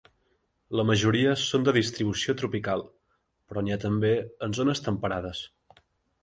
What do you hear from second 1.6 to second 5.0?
de distribució tropical però n'hi ha també en zones